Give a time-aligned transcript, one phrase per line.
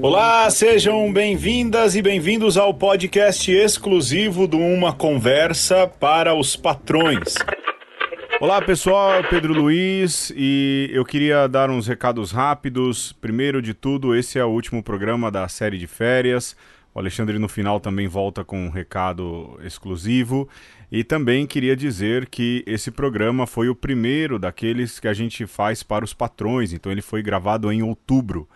[0.00, 7.34] Olá, sejam bem-vindas e bem-vindos ao podcast exclusivo do Uma Conversa para os Patrões.
[8.40, 13.12] Olá pessoal, Pedro Luiz e eu queria dar uns recados rápidos.
[13.12, 16.56] Primeiro de tudo, esse é o último programa da série de férias.
[16.94, 20.48] O Alexandre no final também volta com um recado exclusivo.
[20.90, 25.84] E também queria dizer que esse programa foi o primeiro daqueles que a gente faz
[25.84, 28.48] para os patrões, então ele foi gravado em outubro.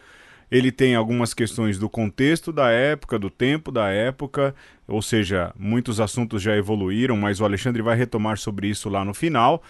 [0.50, 4.54] Ele tem algumas questões do contexto da época, do tempo da época,
[4.86, 9.14] ou seja, muitos assuntos já evoluíram, mas o Alexandre vai retomar sobre isso lá no
[9.14, 9.62] final.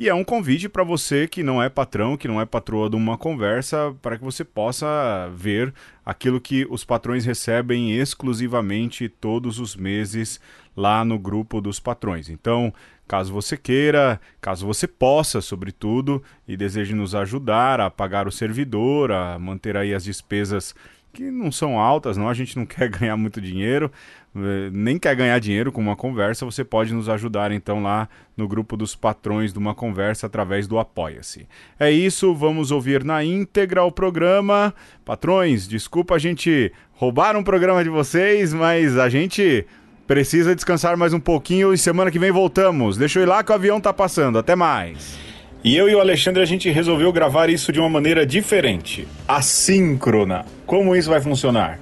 [0.00, 2.96] E é um convite para você que não é patrão, que não é patroa de
[2.96, 9.76] uma conversa, para que você possa ver aquilo que os patrões recebem exclusivamente todos os
[9.76, 10.40] meses
[10.74, 12.30] lá no grupo dos patrões.
[12.30, 12.72] Então,
[13.10, 19.10] Caso você queira, caso você possa, sobretudo, e deseje nos ajudar a pagar o servidor,
[19.10, 20.76] a manter aí as despesas
[21.12, 23.90] que não são altas, não, a gente não quer ganhar muito dinheiro,
[24.36, 28.46] eh, nem quer ganhar dinheiro com uma conversa, você pode nos ajudar então lá no
[28.46, 31.46] grupo dos patrões de uma conversa através do Apoia-se.
[31.78, 34.74] É isso, vamos ouvir na íntegra o programa.
[35.04, 39.66] Patrões, desculpa a gente roubar um programa de vocês, mas a gente
[40.10, 42.96] Precisa descansar mais um pouquinho e semana que vem voltamos.
[42.96, 44.40] Deixa eu ir lá que o avião tá passando.
[44.40, 45.29] Até mais.
[45.62, 50.46] E eu e o Alexandre a gente resolveu gravar isso de uma maneira diferente, assíncrona.
[50.64, 51.78] Como isso vai funcionar?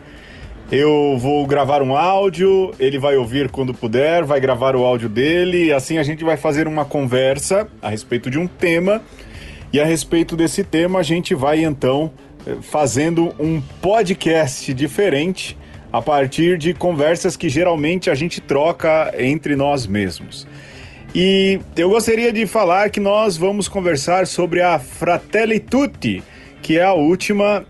[0.70, 5.72] Eu vou gravar um áudio, ele vai ouvir quando puder, vai gravar o áudio dele,
[5.72, 9.00] assim a gente vai fazer uma conversa a respeito de um tema,
[9.72, 12.10] e a respeito desse tema a gente vai então
[12.44, 15.56] eh, fazendo um podcast diferente
[15.92, 20.48] a partir de conversas que geralmente a gente troca entre nós mesmos.
[21.14, 26.22] E eu gostaria de falar que nós vamos conversar sobre a Fratelli Tutti,
[26.60, 27.64] que é a última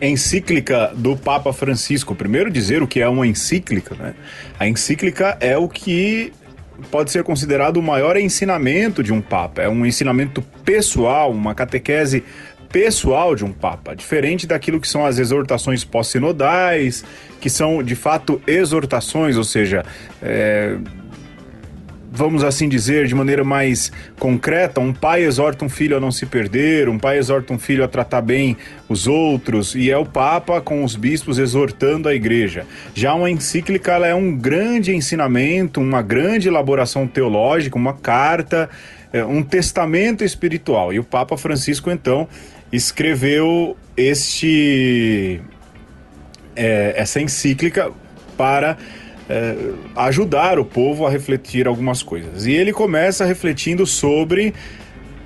[0.00, 2.14] encíclica do Papa Francisco.
[2.14, 4.14] Primeiro dizer o que é uma encíclica, né?
[4.58, 6.32] A encíclica é o que
[6.90, 9.62] pode ser considerado o maior ensinamento de um papa.
[9.62, 12.22] É um ensinamento pessoal, uma catequese
[12.74, 17.04] pessoal de um papa, diferente daquilo que são as exortações pós-sinodais,
[17.40, 19.84] que são de fato exortações, ou seja,
[20.20, 20.76] é,
[22.14, 26.24] vamos assim dizer, de maneira mais concreta, um pai exorta um filho a não se
[26.24, 28.56] perder, um pai exorta um filho a tratar bem
[28.88, 32.64] os outros, e é o Papa com os bispos exortando a igreja.
[32.94, 38.70] Já uma encíclica ela é um grande ensinamento, uma grande elaboração teológica, uma carta,
[39.12, 40.92] é, um testamento espiritual.
[40.92, 42.28] E o Papa Francisco, então,
[42.72, 45.40] escreveu este
[46.54, 47.90] é, essa encíclica
[48.36, 48.76] para
[49.28, 49.54] é,
[49.96, 52.46] ajudar o povo a refletir algumas coisas.
[52.46, 54.54] E ele começa refletindo sobre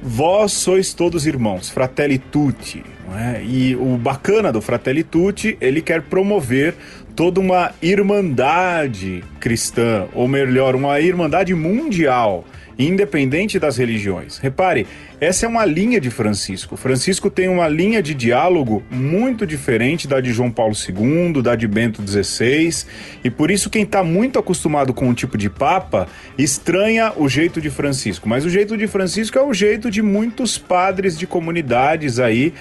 [0.02, 2.82] vós sois todos irmãos, fratelli tutti.
[3.16, 3.42] É?
[3.42, 6.74] E o bacana do fratelli tutti, ele quer promover
[7.16, 12.44] toda uma irmandade cristã, ou melhor, uma irmandade mundial
[12.78, 14.38] independente das religiões.
[14.38, 14.86] Repare,
[15.20, 16.76] essa é uma linha de Francisco.
[16.76, 21.66] Francisco tem uma linha de diálogo muito diferente da de João Paulo II, da de
[21.66, 22.84] Bento XVI,
[23.24, 26.06] e por isso quem está muito acostumado com o tipo de papa
[26.38, 28.28] estranha o jeito de Francisco.
[28.28, 32.54] Mas o jeito de Francisco é o jeito de muitos padres de comunidades aí,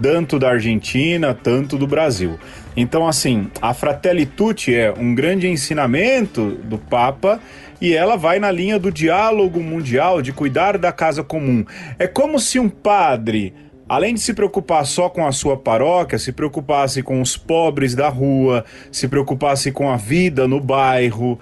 [0.00, 2.38] tanto da Argentina, tanto do Brasil.
[2.80, 7.40] Então, assim, a Fratelli Tutti é um grande ensinamento do Papa
[7.80, 11.64] e ela vai na linha do diálogo mundial, de cuidar da casa comum.
[11.98, 13.52] É como se um padre,
[13.88, 18.08] além de se preocupar só com a sua paróquia, se preocupasse com os pobres da
[18.08, 21.36] rua, se preocupasse com a vida no bairro,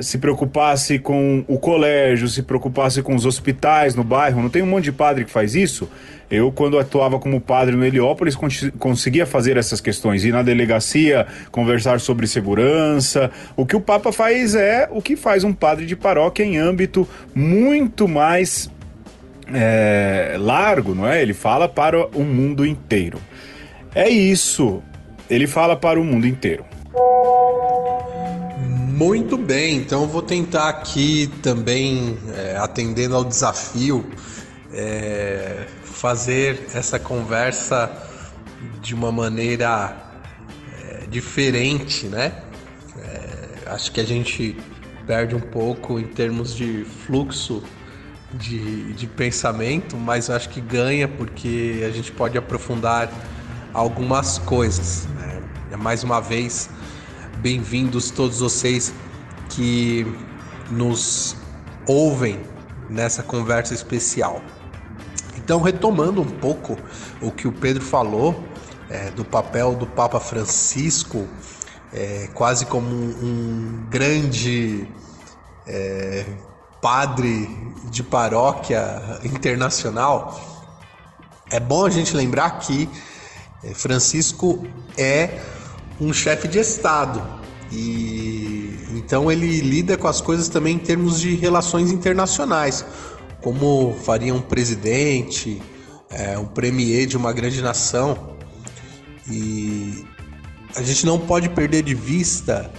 [0.00, 4.42] se preocupasse com o colégio, se preocupasse com os hospitais no bairro.
[4.42, 5.88] Não tem um monte de padre que faz isso?
[6.30, 8.36] Eu, quando atuava como padre no Heliópolis,
[8.78, 10.24] conseguia fazer essas questões.
[10.24, 13.30] Ir na delegacia, conversar sobre segurança.
[13.56, 17.06] O que o Papa faz é o que faz um padre de paróquia em âmbito
[17.34, 18.70] muito mais
[19.52, 21.20] é, largo, não é?
[21.20, 23.18] Ele fala para o mundo inteiro.
[23.94, 24.82] É isso.
[25.28, 26.64] Ele fala para o mundo inteiro.
[28.96, 34.08] Muito bem, então vou tentar aqui também, é, atendendo ao desafio,
[34.72, 37.90] é, fazer essa conversa
[38.80, 39.96] de uma maneira
[40.80, 42.40] é, diferente, né?
[42.96, 44.56] É, acho que a gente
[45.08, 47.64] perde um pouco em termos de fluxo
[48.32, 53.10] de, de pensamento, mas acho que ganha porque a gente pode aprofundar
[53.72, 55.08] algumas coisas.
[55.16, 55.42] Né?
[55.78, 56.70] Mais uma vez,
[57.44, 58.90] bem-vindos todos vocês
[59.50, 60.06] que
[60.70, 61.36] nos
[61.86, 62.40] ouvem
[62.88, 64.40] nessa conversa especial.
[65.36, 66.74] Então, retomando um pouco
[67.20, 68.42] o que o Pedro falou
[68.88, 71.28] é, do papel do Papa Francisco,
[71.92, 74.88] é, quase como um, grande
[75.66, 76.24] é,
[76.80, 77.46] padre
[77.90, 80.64] de paróquia internacional,
[81.50, 82.88] é bom a gente lembrar que
[83.62, 84.66] é, Francisco
[84.96, 85.42] é
[86.00, 87.22] um chefe de Estado
[87.70, 88.54] e
[88.94, 92.84] então ele lida com as coisas também em termos de relações internacionais,
[93.42, 95.60] como faria um presidente,
[96.10, 98.36] é, um premier de uma grande nação.
[99.28, 100.04] E
[100.76, 102.70] a gente não pode perder de vista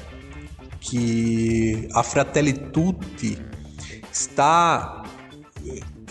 [0.80, 3.38] que a Fratelli Tutti
[4.12, 5.04] está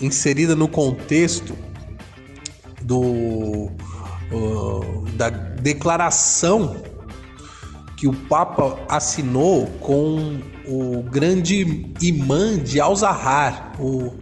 [0.00, 1.56] inserida no contexto
[2.82, 3.70] do,
[4.30, 6.93] uh, da declaração
[8.04, 14.12] que o Papa assinou com o grande imã de Al-Zahar, o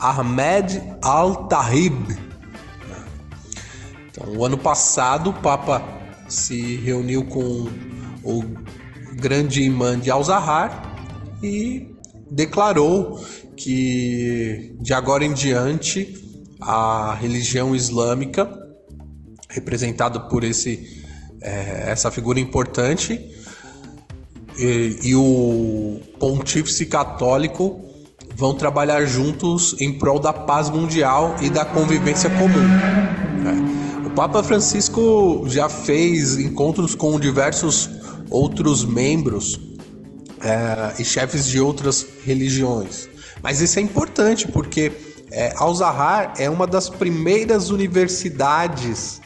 [0.00, 2.16] Ahmed Al-Tahib.
[4.10, 5.84] Então, o ano passado, o Papa
[6.26, 7.68] se reuniu com
[8.24, 8.44] o
[9.12, 10.96] grande imã de Al-Zahar
[11.42, 11.86] e
[12.30, 13.22] declarou
[13.54, 16.16] que de agora em diante
[16.62, 18.50] a religião islâmica,
[19.50, 20.97] representada por esse,
[21.40, 23.20] é, essa figura importante,
[24.58, 27.80] e, e o pontífice católico
[28.34, 32.68] vão trabalhar juntos em prol da paz mundial e da convivência comum.
[34.04, 34.06] É.
[34.06, 37.88] O Papa Francisco já fez encontros com diversos
[38.30, 39.60] outros membros
[40.40, 43.08] é, e chefes de outras religiões.
[43.42, 44.92] Mas isso é importante porque
[45.30, 49.20] é, Al-Zahar é uma das primeiras universidades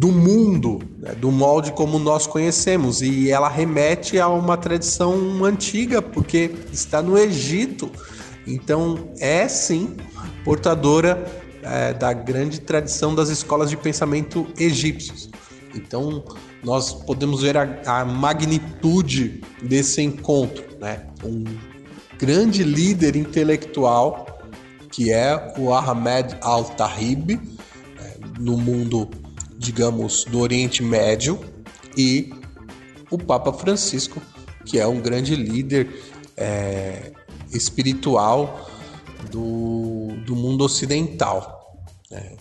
[0.00, 6.00] do mundo, né, do molde como nós conhecemos, e ela remete a uma tradição antiga,
[6.00, 7.90] porque está no Egito.
[8.46, 9.94] Então, é sim
[10.42, 11.22] portadora
[11.62, 15.28] é, da grande tradição das escolas de pensamento egípcios.
[15.74, 16.24] Então,
[16.64, 21.08] nós podemos ver a, a magnitude desse encontro, né?
[21.22, 21.44] Um
[22.18, 24.26] grande líder intelectual
[24.90, 27.38] que é o Ahmed Al-Tahib
[27.98, 29.08] é, no mundo,
[29.60, 31.38] digamos, do Oriente Médio
[31.94, 32.32] e
[33.10, 34.22] o Papa Francisco,
[34.64, 35.86] que é um grande líder
[36.34, 37.12] é,
[37.52, 38.70] espiritual
[39.30, 41.78] do, do mundo ocidental.
[42.10, 42.36] Né?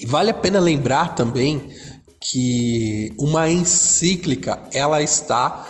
[0.00, 1.70] E vale a pena lembrar também
[2.18, 5.66] que uma encíclica ela está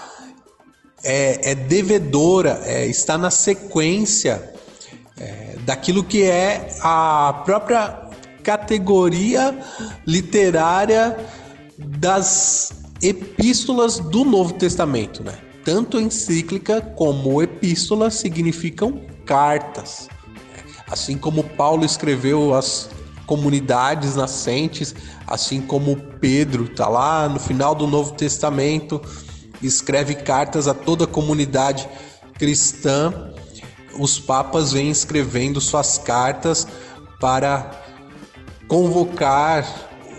[1.02, 4.54] é, é devedora, é, está na sequência
[5.18, 8.03] é, daquilo que é a própria
[8.44, 9.58] categoria
[10.06, 11.16] literária
[11.78, 15.34] das epístolas do Novo Testamento, né?
[15.64, 20.08] Tanto encíclica como epístola significam cartas.
[20.88, 22.90] Assim como Paulo escreveu as
[23.26, 24.94] comunidades nascentes,
[25.26, 29.00] assim como Pedro está lá no final do Novo Testamento,
[29.62, 31.88] escreve cartas a toda a comunidade
[32.34, 33.32] cristã.
[33.98, 36.66] Os papas vêm escrevendo suas cartas
[37.18, 37.83] para
[38.68, 39.66] convocar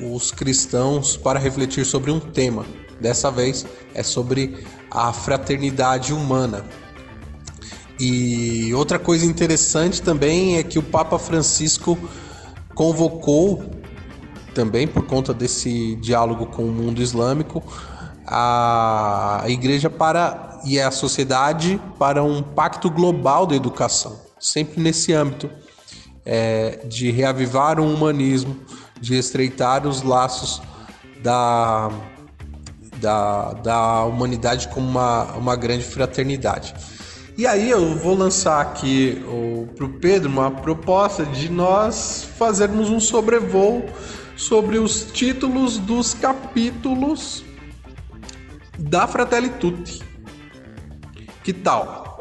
[0.01, 2.65] os cristãos para refletir sobre um tema.
[2.99, 6.65] Dessa vez é sobre a fraternidade humana.
[7.99, 11.97] E outra coisa interessante também é que o Papa Francisco
[12.73, 13.63] convocou,
[14.53, 17.63] também por conta desse diálogo com o mundo islâmico,
[18.27, 25.49] a igreja para e a sociedade para um pacto global da educação, sempre nesse âmbito
[26.25, 28.57] é, de reavivar o humanismo,
[28.99, 30.61] de estreitar os laços
[31.21, 31.91] da,
[32.97, 36.73] da, da humanidade como uma, uma grande fraternidade.
[37.37, 39.21] E aí eu vou lançar aqui
[39.75, 43.83] para o Pedro uma proposta de nós fazermos um sobrevoo
[44.37, 47.43] sobre os títulos dos capítulos
[48.79, 50.01] da Fratelli Tutti.
[51.43, 52.17] Que tal?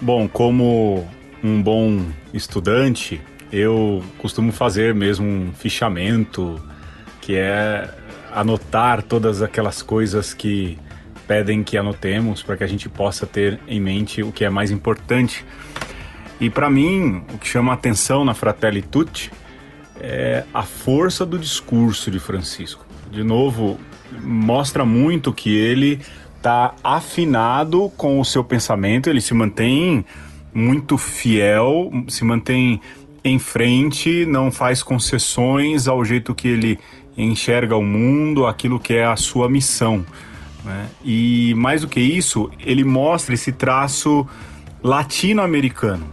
[0.00, 1.04] Bom, como
[1.44, 3.20] um bom estudante,
[3.52, 6.58] eu costumo fazer mesmo um fichamento,
[7.20, 7.86] que é
[8.32, 10.78] anotar todas aquelas coisas que
[11.28, 14.70] pedem que anotemos para que a gente possa ter em mente o que é mais
[14.70, 15.44] importante.
[16.40, 19.30] E para mim, o que chama a atenção na Fratelli Tutti
[20.00, 22.86] é a força do discurso de Francisco.
[23.10, 23.78] De novo,
[24.22, 26.00] mostra muito que ele
[26.36, 30.04] está afinado com o seu pensamento, ele se mantém
[30.54, 32.80] muito fiel, se mantém
[33.24, 36.78] em frente, não faz concessões ao jeito que ele
[37.16, 40.04] enxerga o mundo, aquilo que é a sua missão.
[40.64, 40.88] Né?
[41.04, 44.26] E mais do que isso, ele mostra esse traço
[44.82, 46.06] latino-americano.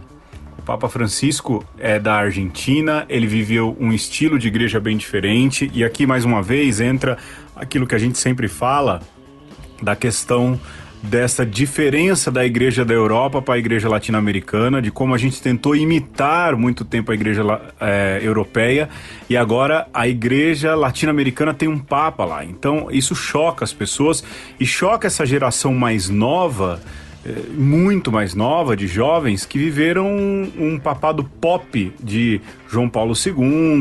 [0.58, 5.84] O Papa Francisco é da Argentina, ele viveu um estilo de igreja bem diferente, e
[5.84, 7.18] aqui mais uma vez entra
[7.56, 9.02] aquilo que a gente sempre fala
[9.82, 10.58] da questão
[11.02, 15.74] dessa diferença da igreja da Europa para a igreja latino-americana, de como a gente tentou
[15.74, 17.42] imitar muito tempo a igreja
[17.80, 18.88] é, europeia
[19.28, 22.44] e agora a igreja latino-americana tem um papa lá.
[22.44, 24.22] Então isso choca as pessoas
[24.60, 26.80] e choca essa geração mais nova
[27.24, 33.32] é, muito mais nova, de jovens, que viveram um, papado pop de João Paulo II,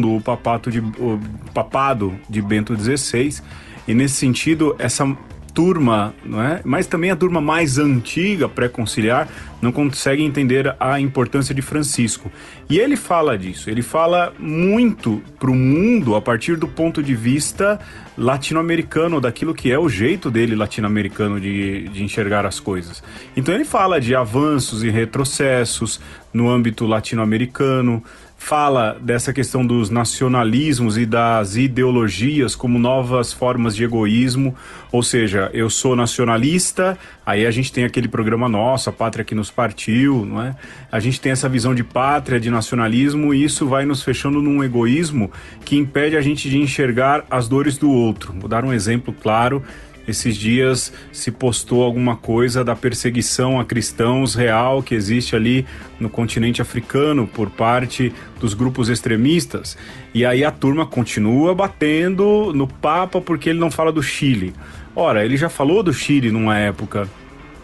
[0.05, 1.19] o, de, o
[1.51, 3.41] papado de Bento XVI.
[3.87, 5.05] E nesse sentido, essa
[5.53, 6.61] turma, não é?
[6.63, 9.27] mas também a turma mais antiga, pré-conciliar,
[9.61, 12.31] não consegue entender a importância de Francisco.
[12.69, 17.13] E ele fala disso, ele fala muito para o mundo a partir do ponto de
[17.13, 17.79] vista
[18.17, 23.03] latino-americano, daquilo que é o jeito dele latino-americano de, de enxergar as coisas.
[23.35, 25.99] Então ele fala de avanços e retrocessos
[26.33, 28.03] no âmbito latino-americano,
[28.43, 34.55] fala dessa questão dos nacionalismos e das ideologias como novas formas de egoísmo,
[34.91, 39.35] ou seja, eu sou nacionalista, aí a gente tem aquele programa nosso, a pátria que
[39.35, 40.55] nos partiu, não é?
[40.91, 44.63] A gente tem essa visão de pátria, de nacionalismo, e isso vai nos fechando num
[44.63, 45.31] egoísmo
[45.63, 48.33] que impede a gente de enxergar as dores do outro.
[48.37, 49.63] Vou dar um exemplo claro
[50.07, 55.65] esses dias se postou alguma coisa da perseguição a cristãos real que existe ali
[55.99, 59.77] no continente africano por parte dos grupos extremistas.
[60.13, 64.53] E aí a turma continua batendo no Papa porque ele não fala do Chile.
[64.95, 67.07] Ora, ele já falou do Chile numa época.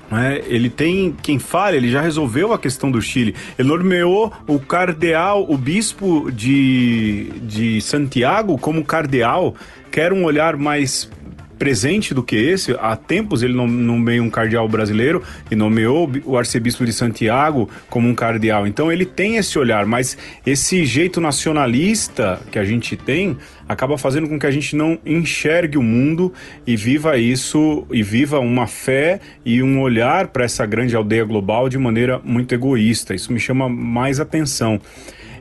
[0.09, 3.35] É, ele tem quem fala, ele já resolveu a questão do Chile.
[3.59, 9.53] Ele nomeou o cardeal, o bispo de, de Santiago como cardeal.
[9.91, 11.09] Quer um olhar mais
[11.57, 12.75] presente do que esse.
[12.79, 18.15] Há tempos ele nomeou um cardeal brasileiro e nomeou o arcebispo de Santiago como um
[18.15, 18.67] cardeal.
[18.67, 23.37] Então ele tem esse olhar, mas esse jeito nacionalista que a gente tem
[23.67, 26.33] acaba fazendo com que a gente não enxergue o mundo
[26.65, 31.67] e viva isso e viva uma fé e um olhar para essa grande aldeia global
[31.67, 33.13] de maneira muito egoísta.
[33.13, 34.79] Isso me chama mais atenção.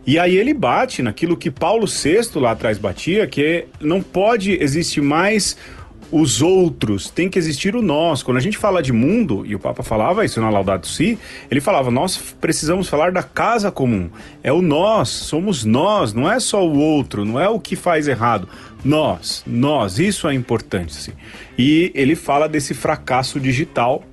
[0.07, 4.53] E aí ele bate naquilo que Paulo VI lá atrás batia, que é, não pode
[4.63, 5.57] existir mais
[6.11, 8.23] os outros, tem que existir o nós.
[8.23, 11.19] Quando a gente fala de mundo, e o Papa falava isso na Laudato Si,
[11.51, 14.09] ele falava: nós precisamos falar da casa comum.
[14.43, 18.09] É o nós, somos nós, não é só o outro, não é o que faz
[18.09, 18.49] errado.
[18.85, 20.95] Nós, nós, isso é importante.
[20.95, 21.13] Sim.
[21.59, 24.05] E ele fala desse fracasso digital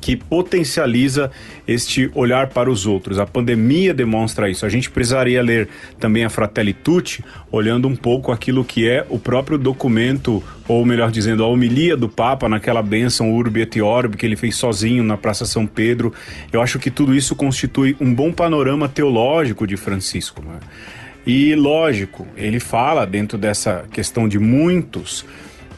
[0.00, 1.30] que potencializa
[1.66, 3.18] este olhar para os outros.
[3.18, 4.64] A pandemia demonstra isso.
[4.64, 9.18] A gente precisaria ler também a Fratelli Tutti, olhando um pouco aquilo que é o
[9.18, 14.26] próprio documento, ou melhor dizendo, a homilia do Papa naquela bênção Urbi et Orbi que
[14.26, 16.12] ele fez sozinho na Praça São Pedro.
[16.52, 20.42] Eu acho que tudo isso constitui um bom panorama teológico de Francisco.
[20.42, 20.58] Né?
[21.26, 25.24] E lógico, ele fala dentro dessa questão de muitos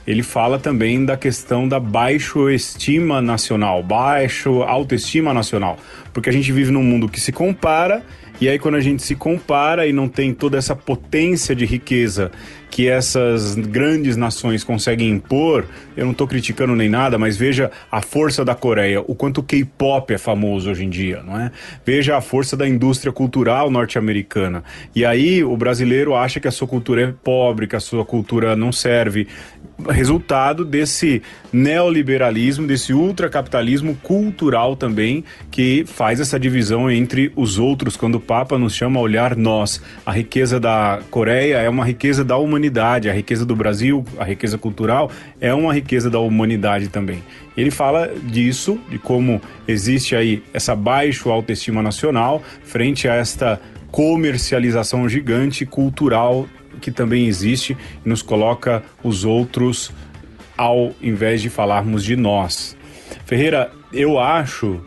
[0.07, 5.79] ele fala também da questão da baixa estima nacional, baixo autoestima nacional,
[6.13, 8.03] porque a gente vive num mundo que se compara
[8.41, 12.33] e aí quando a gente se compara e não tem toda essa potência de riqueza
[12.73, 18.01] que essas grandes nações conseguem impor, eu não estou criticando nem nada, mas veja a
[18.01, 21.53] força da Coreia, o quanto o K-pop é famoso hoje em dia, não é?
[21.85, 24.65] Veja a força da indústria cultural norte-americana.
[24.97, 28.57] E aí o brasileiro acha que a sua cultura é pobre, que a sua cultura
[28.57, 29.29] não serve
[29.91, 38.15] resultado desse neoliberalismo, desse ultracapitalismo cultural também, que faz essa divisão entre os outros, quando
[38.15, 39.83] o Papa nos chama a olhar nós.
[40.07, 44.59] A riqueza da Coreia é uma riqueza da humanidade, a riqueza do Brasil, a riqueza
[44.59, 47.23] cultural, é uma riqueza da humanidade também.
[47.57, 55.09] Ele fala disso, de como existe aí essa baixa autoestima nacional frente a esta comercialização
[55.09, 56.49] gigante cultural
[56.81, 59.93] que também existe e nos coloca os outros
[60.57, 62.77] ao invés de falarmos de nós.
[63.25, 64.81] Ferreira, eu acho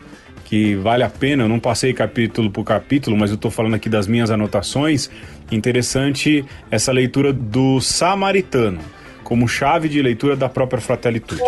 [0.46, 3.88] que vale a pena, eu não passei capítulo por capítulo, mas eu estou falando aqui
[3.88, 5.10] das minhas anotações.
[5.50, 8.80] Interessante essa leitura do Samaritano,
[9.22, 11.42] como chave de leitura da própria Fratelitude.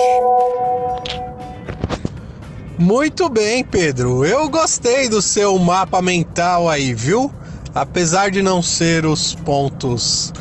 [2.78, 4.24] Muito bem, Pedro.
[4.24, 7.32] Eu gostei do seu mapa mental aí, viu?
[7.74, 10.32] apesar de não ser os pontos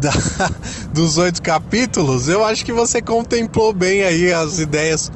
[0.00, 0.12] da,
[0.92, 5.10] dos oito capítulos, eu acho que você contemplou bem aí as ideias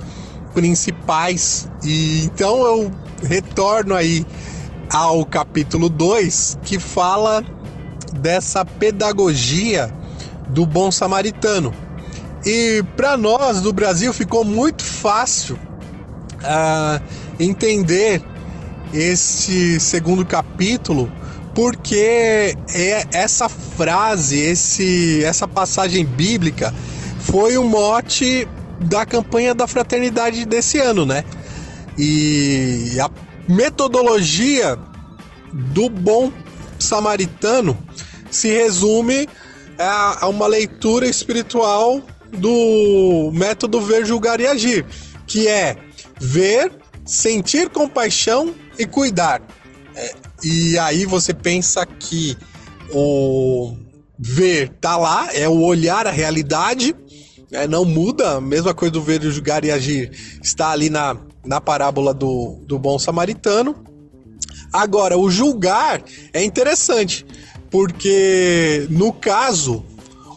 [0.55, 1.69] principais.
[1.85, 2.91] E então eu
[3.23, 4.27] retorno aí
[4.91, 7.45] ao capítulo 2, que fala
[8.15, 9.93] dessa pedagogia
[10.49, 11.75] do bom samaritano.
[12.45, 17.03] E para nós do Brasil ficou muito fácil uh,
[17.39, 18.23] entender
[18.93, 21.11] esse segundo capítulo,
[21.55, 26.73] porque é essa frase, esse, essa passagem bíblica
[27.21, 28.49] foi o mote
[28.81, 31.25] da campanha da fraternidade desse ano, né?
[31.97, 33.11] E a
[33.49, 34.79] metodologia
[35.53, 36.33] do bom
[36.79, 37.77] samaritano
[38.31, 39.29] se resume
[39.79, 44.85] a, uma leitura espiritual do método ver, julgar e agir,
[45.27, 45.77] que é
[46.21, 46.73] ver,
[47.05, 49.41] sentir compaixão e cuidar.
[49.95, 52.37] É, e aí você pensa que
[52.93, 53.77] o
[54.19, 56.95] ver tá lá, é o olhar a realidade,
[57.53, 60.11] é, não muda, mesma coisa do ver, julgar e agir
[60.43, 63.75] está ali na, na parábola do, do bom samaritano.
[64.73, 66.03] Agora, o julgar
[66.33, 67.25] é interessante,
[67.71, 69.85] porque no caso,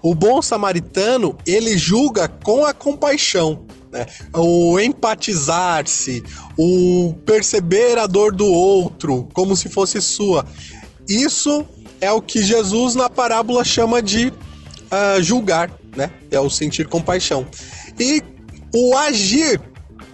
[0.01, 3.65] o bom samaritano ele julga com a compaixão.
[3.91, 4.05] Né?
[4.33, 6.23] O empatizar-se,
[6.57, 10.45] o perceber a dor do outro como se fosse sua.
[11.09, 11.65] Isso
[11.99, 16.11] é o que Jesus na parábola chama de uh, julgar, né?
[16.29, 17.45] É o sentir compaixão.
[17.99, 18.21] E
[18.73, 19.61] o agir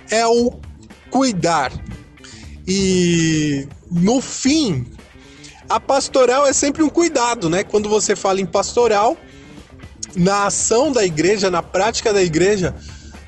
[0.09, 0.59] é o
[1.09, 1.71] cuidar.
[2.67, 4.85] E no fim,
[5.69, 7.63] a pastoral é sempre um cuidado, né?
[7.63, 9.17] Quando você fala em pastoral,
[10.15, 12.75] na ação da igreja, na prática da igreja,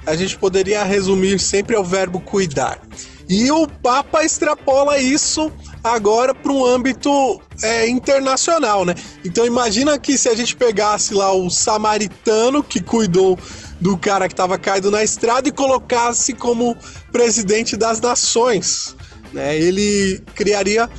[0.06, 2.82] a gente poderia resumir sempre ao verbo cuidar.
[3.30, 5.52] E o Papa extrapola isso
[5.84, 8.96] agora para um âmbito é, internacional, né?
[9.24, 13.38] Então imagina que se a gente pegasse lá o samaritano que cuidou
[13.80, 16.76] do cara que estava caído na estrada e colocasse como
[17.12, 18.96] presidente das nações,
[19.34, 19.58] né?
[19.58, 20.90] Ele criaria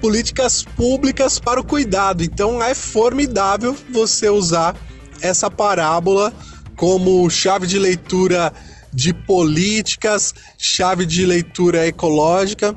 [0.00, 2.22] políticas públicas para o cuidado.
[2.22, 4.76] Então é formidável você usar
[5.20, 6.32] essa parábola
[6.76, 8.52] como chave de leitura
[8.92, 12.76] de políticas, chave de leitura ecológica,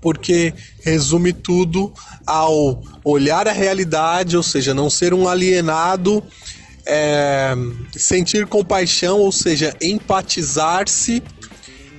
[0.00, 1.92] porque resume tudo
[2.26, 6.22] ao olhar a realidade, ou seja, não ser um alienado,
[6.86, 7.54] é,
[7.92, 11.22] sentir compaixão, ou seja, empatizar-se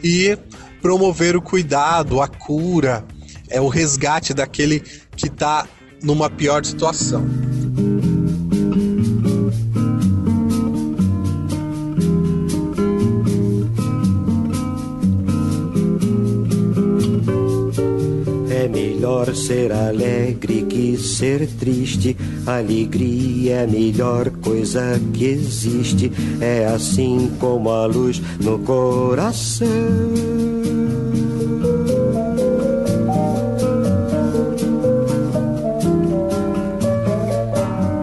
[0.04, 0.38] e
[0.82, 3.06] promover o cuidado, a cura,
[3.50, 4.80] é o resgate daquele
[5.16, 5.68] que está
[6.02, 7.24] numa pior situação.
[19.12, 22.16] Melhor ser alegre que ser triste.
[22.46, 26.12] Alegria é a melhor coisa que existe.
[26.40, 29.68] É assim como a luz no coração.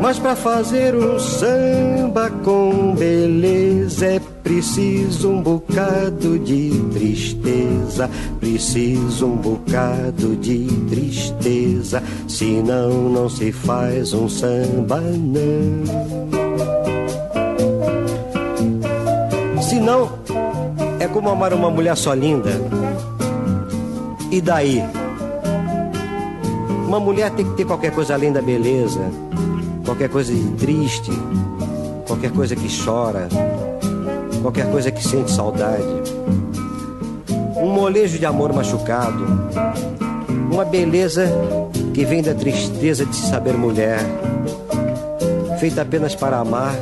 [0.01, 8.09] Mas para fazer um samba com beleza é preciso um bocado de tristeza,
[8.41, 15.85] preciso um bocado de tristeza, senão não se faz um samba não.
[19.61, 20.19] Senão
[20.99, 22.53] é como amar uma mulher só linda.
[24.31, 24.83] E daí?
[26.87, 29.11] Uma mulher tem que ter qualquer coisa além da beleza,
[29.85, 31.13] qualquer coisa de triste,
[32.07, 33.29] qualquer coisa que chora,
[34.43, 35.83] qualquer coisa que sente saudade.
[37.57, 39.25] Um molejo de amor machucado,
[40.51, 41.27] uma beleza
[41.93, 44.01] que vem da tristeza de se saber mulher,
[45.59, 46.75] feita apenas para amar,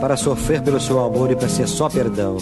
[0.00, 2.36] para sofrer pelo seu amor e para ser só perdão.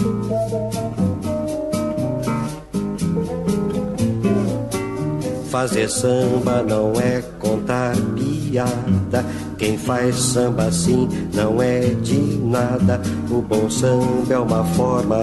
[5.50, 9.24] Fazer samba não é contar piada.
[9.60, 12.98] Quem faz samba assim não é de nada.
[13.30, 15.20] O bom samba é uma forma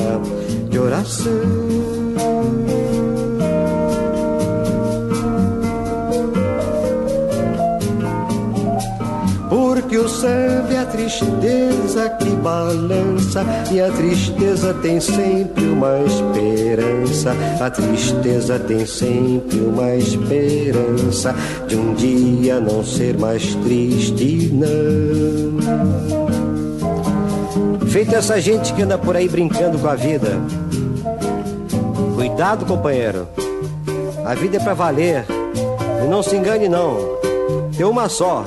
[0.69, 1.96] de oração.
[9.87, 17.33] Porque o samba é a tristeza que balança e a tristeza tem sempre uma esperança.
[17.61, 21.33] A tristeza tem sempre uma esperança
[21.69, 25.57] de um dia não ser mais triste, não.
[27.87, 30.37] Feita essa gente que anda por aí brincando com a vida.
[32.13, 33.25] Cuidado, companheiro.
[34.25, 35.23] A vida é para valer.
[36.03, 36.97] E não se engane, não.
[37.77, 38.43] Tem uma só.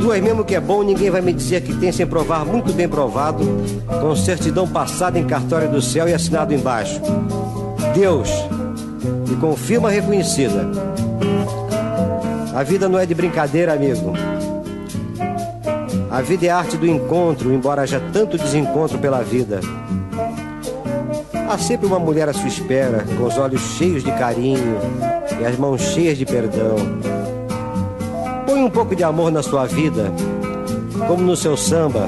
[0.00, 2.88] Duas mesmo que é bom, ninguém vai me dizer que tem sem provar, muito bem
[2.88, 3.44] provado,
[4.00, 7.00] com certidão passada em cartório do céu e assinado embaixo.
[7.94, 8.30] Deus,
[9.30, 10.66] e com firma reconhecida.
[12.54, 14.14] A vida não é de brincadeira, amigo.
[16.10, 19.60] A vida é arte do encontro, embora haja tanto desencontro pela vida.
[21.48, 24.78] Há sempre uma mulher à sua espera, com os olhos cheios de carinho
[25.40, 26.76] e as mãos cheias de perdão.
[28.60, 30.12] Põe um pouco de amor na sua vida,
[31.08, 32.06] como no seu samba.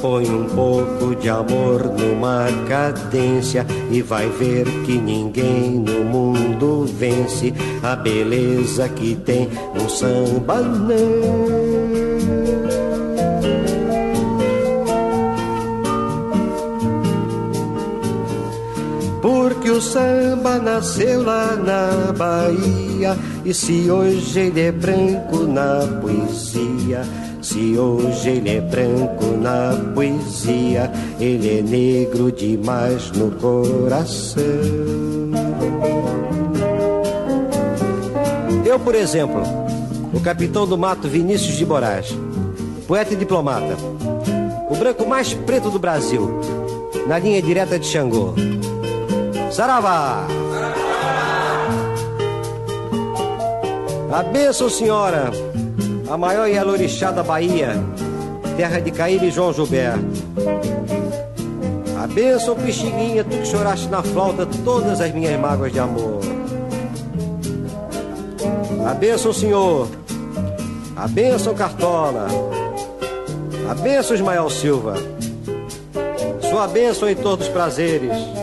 [0.00, 7.52] Põe um pouco de amor numa cadência e vai ver que ninguém no mundo vence
[7.82, 12.05] a beleza que tem um samba não.
[19.66, 23.18] Porque o samba nasceu lá na Bahia.
[23.44, 27.02] E se hoje ele é branco na poesia,
[27.42, 34.44] se hoje ele é branco na poesia, ele é negro demais no coração.
[38.64, 39.42] Eu, por exemplo,
[40.14, 42.16] o capitão do mato Vinícius de Moraes,
[42.86, 43.76] poeta e diplomata,
[44.70, 46.38] o branco mais preto do Brasil,
[47.08, 48.32] na linha direta de Xangô.
[49.56, 50.26] Saravá!
[54.12, 55.30] A benção, senhora,
[56.10, 57.70] a maior Yalorixá da Bahia,
[58.54, 60.04] terra de Caíbe e João Gilberto.
[61.98, 66.20] A benção, Pixinguinha, tu que choraste na flauta todas as minhas mágoas de amor.
[68.86, 69.88] A benção, senhor,
[70.94, 72.26] a benção, Cartola,
[73.70, 74.96] a benção, Ismael Silva,
[76.42, 78.35] sua benção, Heitor dos Prazeres.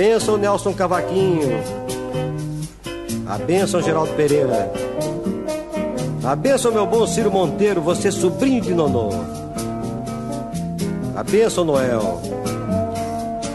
[0.00, 1.62] Benção Nelson Cavaquinho.
[3.28, 4.72] A benção Geraldo Pereira.
[6.24, 9.10] A benção meu bom Ciro Monteiro, você sobrinho de Nonô.
[11.14, 12.18] A benção Noel.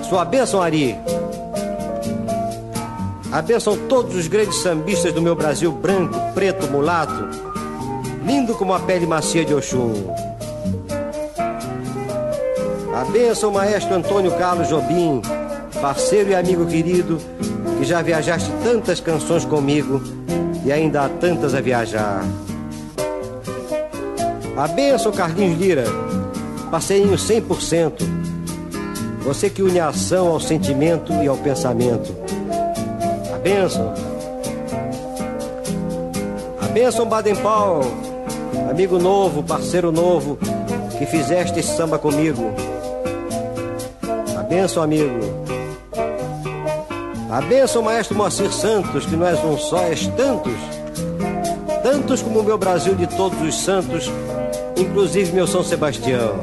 [0.07, 0.95] Sua benção Ari.
[3.31, 7.27] A benção todos os grandes sambistas do meu Brasil branco, preto, mulato,
[8.23, 9.93] lindo como a pele macia de Oxum.
[12.93, 15.23] A benção maestro Antônio Carlos Jobim
[15.85, 17.19] parceiro e amigo querido,
[17.77, 20.01] que já viajaste tantas canções comigo
[20.65, 22.23] e ainda há tantas a viajar.
[24.57, 25.83] A benção, Carlinhos Lira,
[26.71, 28.01] parceirinho 100%.
[29.25, 32.15] Você que une a ação ao sentimento e ao pensamento.
[33.31, 33.93] A benção.
[36.63, 37.83] A benção, Baden Powell,
[38.71, 40.39] amigo novo, parceiro novo,
[40.97, 42.51] que fizeste esse samba comigo.
[44.35, 45.44] A benção, amigo.
[47.35, 50.53] A benção, maestro Moacir Santos, que não és um só, és tantos.
[51.83, 54.09] Tantos como o meu Brasil de todos os santos,
[54.77, 56.39] inclusive meu São Sebastião.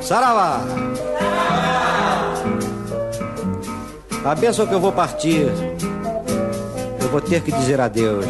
[0.00, 0.60] Saravá!
[4.24, 5.48] A benção que eu vou partir,
[7.00, 8.26] eu vou ter que dizer adeus.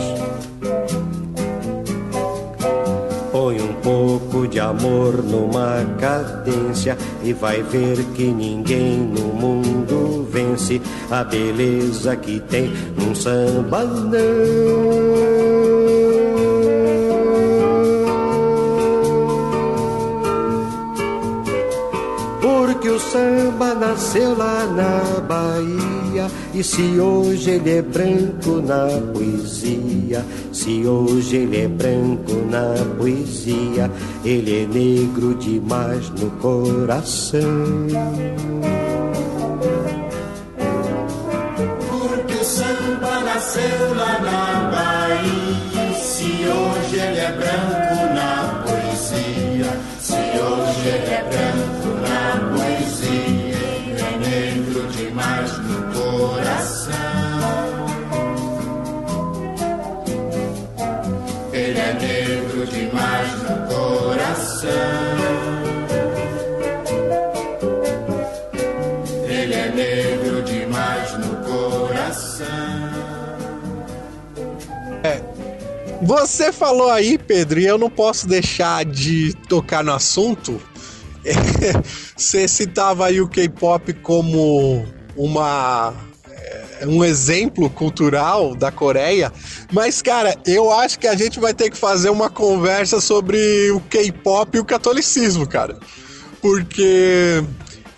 [3.31, 10.02] Põe um pouco de amor numa cadência e vai ver que ninguém no mundo
[11.11, 14.13] a beleza que tem um samba não.
[22.41, 25.93] Porque o samba nasceu lá na Bahia
[26.55, 33.91] e se hoje ele é branco na poesia, se hoje ele é branco na poesia,
[34.25, 37.87] ele é negro demais no coração.
[43.55, 44.42] Samba
[76.13, 80.61] Você falou aí, Pedro, e eu não posso deixar de tocar no assunto.
[82.15, 84.85] Você citava aí o K-pop como
[85.17, 85.95] uma
[86.31, 89.33] é, um exemplo cultural da Coreia,
[89.73, 93.81] mas cara, eu acho que a gente vai ter que fazer uma conversa sobre o
[93.81, 95.79] K-pop e o catolicismo, cara.
[96.43, 97.43] Porque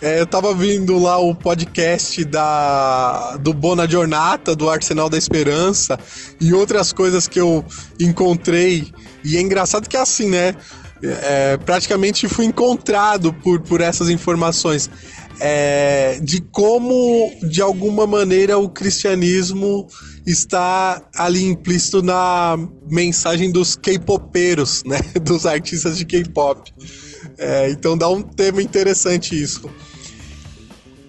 [0.04, 5.98] é, eu tava vindo lá o podcast da do Bona Giornata, do Arsenal da Esperança
[6.40, 7.64] e outras coisas que eu
[7.98, 8.92] encontrei.
[9.24, 10.54] E é engraçado que é assim, né?
[11.02, 14.90] é, praticamente fui encontrado por, por essas informações
[15.40, 19.86] é, de como, de alguma maneira, o cristianismo
[20.24, 22.56] está ali implícito na
[22.88, 25.00] mensagem dos K-popeiros, né?
[25.20, 26.72] Dos artistas de K-pop.
[27.36, 29.68] É, então dá um tema interessante isso.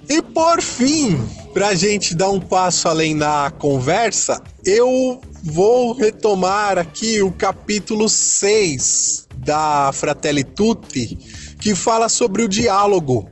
[0.07, 1.17] E por fim,
[1.53, 8.07] para a gente dar um passo além na conversa, eu vou retomar aqui o capítulo
[8.07, 11.17] 6 da Fratelli Tutti,
[11.59, 13.29] que fala sobre o diálogo.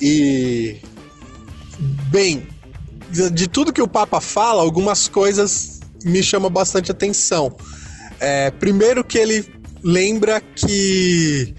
[0.00, 0.78] E
[2.10, 2.46] bem,
[3.32, 7.54] de tudo que o Papa fala, algumas coisas me chamam bastante atenção.
[8.18, 9.46] É, primeiro que ele
[9.82, 11.54] lembra que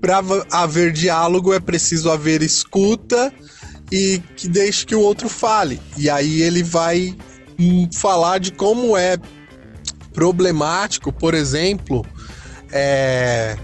[0.00, 3.32] para haver diálogo é preciso haver escuta
[3.90, 5.80] e que deixe que o outro fale.
[5.96, 7.16] E aí ele vai
[7.58, 9.16] hum, falar de como é
[10.12, 12.04] problemático, por exemplo,
[12.72, 13.56] é,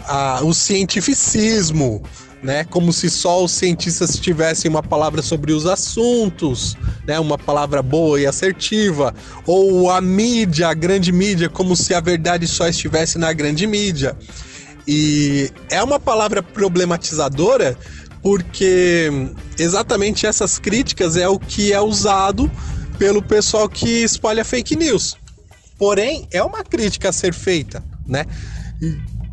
[0.00, 2.02] a, o cientificismo,
[2.42, 2.64] né?
[2.64, 7.18] Como se só os cientistas tivessem uma palavra sobre os assuntos, né?
[7.20, 9.14] Uma palavra boa e assertiva,
[9.46, 14.16] ou a mídia, a grande mídia, como se a verdade só estivesse na grande mídia.
[14.86, 17.76] E é uma palavra problematizadora
[18.22, 19.10] porque
[19.58, 22.50] exatamente essas críticas é o que é usado
[22.98, 25.16] pelo pessoal que espalha fake news.
[25.76, 28.24] Porém, é uma crítica a ser feita, né?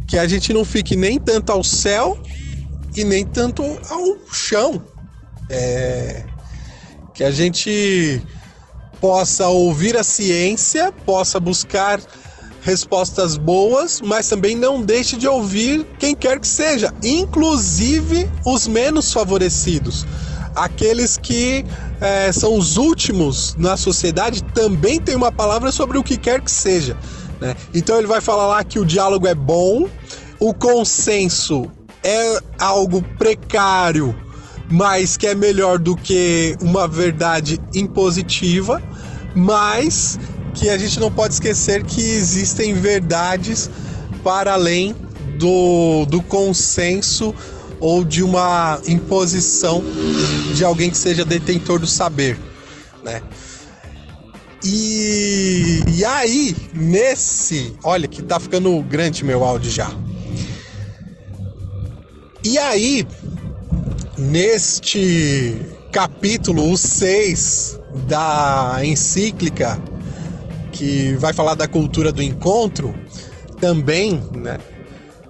[0.08, 2.20] Que a gente não fique nem tanto ao céu
[2.96, 4.84] e nem tanto ao chão.
[5.48, 6.26] É...
[7.14, 8.22] Que a gente
[9.00, 12.02] possa ouvir a ciência, possa buscar
[12.62, 19.12] respostas boas, mas também não deixe de ouvir quem quer que seja, inclusive os menos
[19.14, 20.06] favorecidos.
[20.56, 21.66] Aqueles que
[22.02, 26.52] é, são os últimos na sociedade também tem uma palavra sobre o que quer que
[26.52, 26.98] seja.
[27.40, 27.56] Né?
[27.74, 29.88] Então ele vai falar lá que o diálogo é bom,
[30.40, 31.70] o consenso
[32.04, 34.16] é algo precário,
[34.70, 38.82] mas que é melhor do que uma verdade impositiva,
[39.36, 40.20] mas
[40.60, 43.70] que a gente não pode esquecer que existem verdades
[44.22, 44.94] para além
[45.38, 47.34] do, do consenso
[47.80, 49.82] ou de uma imposição
[50.54, 52.38] de alguém que seja detentor do saber,
[53.02, 53.22] né?
[54.62, 57.74] E, e aí, nesse.
[57.82, 59.90] Olha, que tá ficando grande meu áudio já.
[62.44, 63.08] E aí,
[64.18, 65.56] neste
[65.94, 69.82] capítulo, o 6 da encíclica
[70.80, 72.96] que vai falar da cultura do encontro,
[73.60, 74.58] também, né?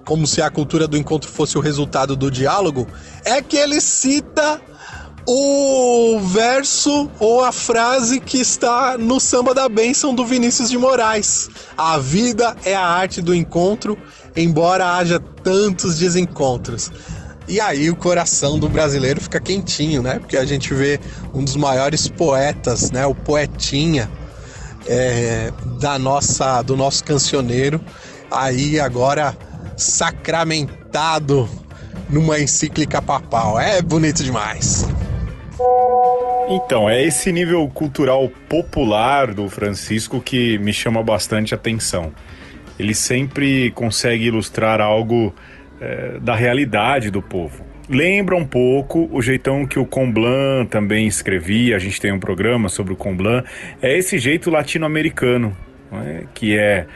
[0.04, 2.86] Como se a cultura do encontro fosse o resultado do diálogo,
[3.24, 4.60] é que ele cita
[5.26, 11.50] o verso ou a frase que está no samba da bênção do Vinícius de Moraes.
[11.76, 13.98] A vida é a arte do encontro,
[14.36, 16.92] embora haja tantos desencontros.
[17.48, 20.20] E aí o coração do brasileiro fica quentinho, né?
[20.20, 21.00] Porque a gente vê
[21.34, 23.04] um dos maiores poetas, né?
[23.04, 24.08] O poetinha,
[24.86, 27.80] é, da nossa do nosso cancioneiro
[28.30, 29.36] aí agora
[29.76, 31.48] sacramentado
[32.08, 33.58] numa encíclica papal.
[33.58, 34.86] É bonito demais.
[36.48, 42.12] Então, é esse nível cultural popular do Francisco que me chama bastante atenção.
[42.78, 45.34] Ele sempre consegue ilustrar algo
[45.80, 51.74] é, da realidade do povo lembra um pouco o jeitão que o Comblan também escrevia.
[51.74, 53.42] A gente tem um programa sobre o Comblan.
[53.82, 55.56] É esse jeito latino-americano,
[55.92, 56.24] é?
[56.32, 56.86] que é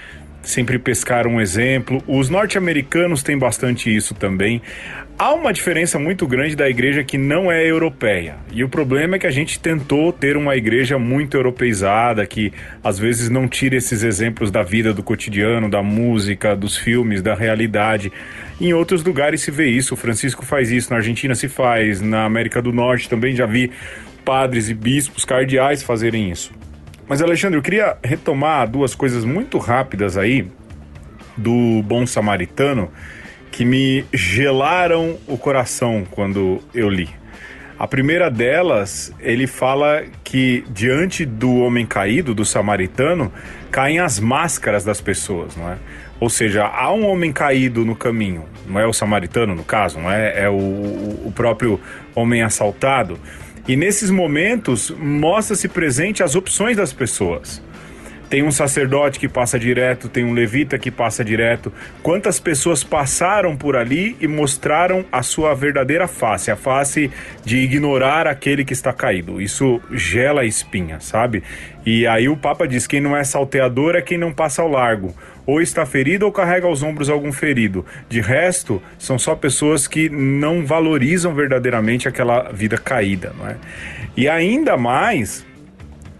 [0.44, 2.02] sempre pescar um exemplo.
[2.06, 4.60] Os norte-americanos têm bastante isso também.
[5.16, 8.34] Há uma diferença muito grande da igreja que não é europeia.
[8.52, 12.52] E o problema é que a gente tentou ter uma igreja muito europeizada, que
[12.82, 17.34] às vezes não tira esses exemplos da vida, do cotidiano, da música, dos filmes, da
[17.34, 18.12] realidade.
[18.60, 19.94] Em outros lugares se vê isso.
[19.94, 23.70] O Francisco faz isso, na Argentina se faz, na América do Norte também já vi
[24.24, 26.50] padres e bispos cardeais fazerem isso.
[27.06, 30.48] Mas Alexandre, eu queria retomar duas coisas muito rápidas aí
[31.36, 32.90] do Bom Samaritano
[33.50, 37.08] que me gelaram o coração quando eu li.
[37.78, 43.32] A primeira delas, ele fala que diante do homem caído, do samaritano,
[43.70, 45.76] caem as máscaras das pessoas, não é?
[46.20, 50.10] Ou seja, há um homem caído no caminho, não é o samaritano no caso, não
[50.10, 50.44] é?
[50.44, 51.80] É o, o próprio
[52.14, 53.18] homem assaltado.
[53.66, 57.62] E nesses momentos mostra-se presente as opções das pessoas.
[58.28, 61.72] Tem um sacerdote que passa direto, tem um levita que passa direto.
[62.02, 67.10] Quantas pessoas passaram por ali e mostraram a sua verdadeira face, a face
[67.44, 69.40] de ignorar aquele que está caído.
[69.40, 71.42] Isso gela a espinha, sabe?
[71.86, 75.14] E aí o Papa diz: quem não é salteador é quem não passa ao largo.
[75.46, 77.84] Ou está ferido ou carrega aos ombros algum ferido.
[78.08, 83.56] De resto, são só pessoas que não valorizam verdadeiramente aquela vida caída, não é?
[84.16, 85.44] E ainda mais,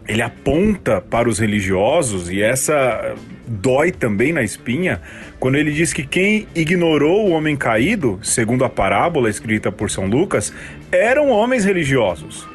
[0.07, 3.15] ele aponta para os religiosos e essa
[3.47, 5.01] dói também na espinha
[5.39, 10.07] quando ele diz que quem ignorou o homem caído, segundo a parábola escrita por São
[10.07, 10.53] Lucas,
[10.91, 12.49] eram homens religiosos.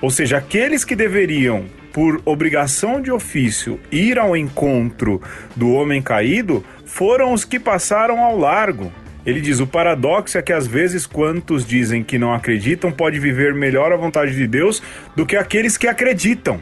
[0.00, 1.64] Ou seja, aqueles que deveriam,
[1.96, 5.18] por obrigação de ofício, ir ao encontro
[5.56, 8.92] do homem caído, foram os que passaram ao largo.
[9.24, 13.54] Ele diz: o paradoxo é que às vezes quantos dizem que não acreditam pode viver
[13.54, 14.82] melhor a vontade de Deus
[15.16, 16.60] do que aqueles que acreditam.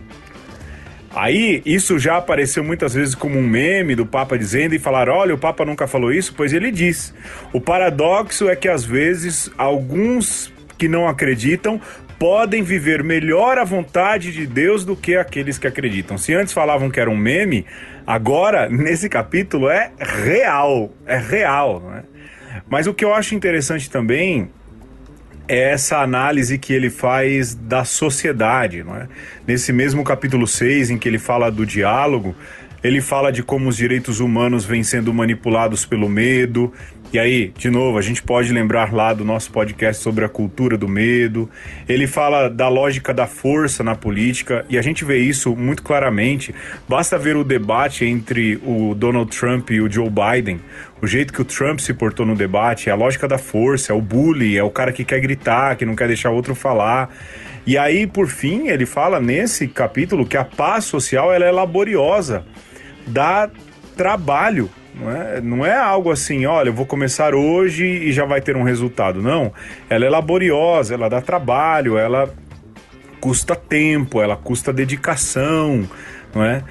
[1.12, 5.35] Aí, isso já apareceu muitas vezes como um meme do Papa dizendo e falar: olha,
[5.35, 7.12] o Papa nunca falou isso, pois ele diz.
[7.53, 11.81] O paradoxo é que às vezes alguns que não acreditam
[12.18, 16.16] podem viver melhor a vontade de Deus do que aqueles que acreditam.
[16.16, 17.66] Se antes falavam que era um meme,
[18.07, 20.92] agora, nesse capítulo, é real.
[21.07, 21.81] É real.
[21.81, 22.03] Não é?
[22.68, 24.50] Mas o que eu acho interessante também
[25.46, 28.83] é essa análise que ele faz da sociedade.
[28.83, 29.09] Não é?
[29.46, 32.35] Nesse mesmo capítulo 6, em que ele fala do diálogo,
[32.83, 36.72] ele fala de como os direitos humanos vêm sendo manipulados pelo medo.
[37.14, 40.77] E aí, de novo, a gente pode lembrar lá do nosso podcast sobre a cultura
[40.77, 41.48] do medo.
[41.88, 46.53] Ele fala da lógica da força na política e a gente vê isso muito claramente.
[46.88, 50.61] Basta ver o debate entre o Donald Trump e o Joe Biden.
[51.00, 53.94] O jeito que o Trump se portou no debate é a lógica da força, é
[53.94, 57.14] o bully, é o cara que quer gritar, que não quer deixar outro falar.
[57.64, 62.44] E aí, por fim, ele fala nesse capítulo que a paz social ela é laboriosa,
[63.07, 63.48] dá
[63.96, 68.40] trabalho não é, não é algo assim, olha, eu vou começar hoje e já vai
[68.40, 69.20] ter um resultado.
[69.20, 69.52] Não.
[69.90, 72.33] Ela é laboriosa, ela dá trabalho, ela
[73.20, 75.88] custa tempo, ela custa dedicação,
[76.35, 76.62] não é?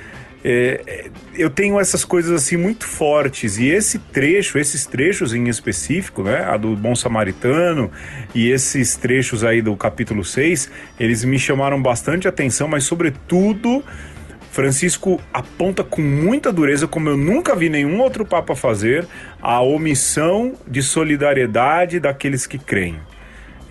[0.45, 6.21] É, eu tenho essas coisas assim muito fortes e esse trecho, esses trechos em específico,
[6.21, 7.89] né, a do Bom Samaritano
[8.35, 13.81] e esses trechos aí do capítulo 6, eles me chamaram bastante atenção, mas sobretudo
[14.53, 19.07] Francisco aponta com muita dureza, como eu nunca vi nenhum outro Papa fazer,
[19.41, 22.99] a omissão de solidariedade daqueles que creem.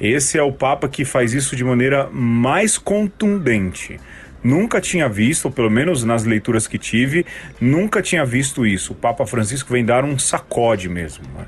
[0.00, 4.00] Esse é o Papa que faz isso de maneira mais contundente.
[4.42, 7.24] Nunca tinha visto, ou pelo menos nas leituras que tive,
[7.60, 8.92] nunca tinha visto isso.
[8.92, 11.22] O Papa Francisco vem dar um sacode mesmo.
[11.32, 11.44] Né?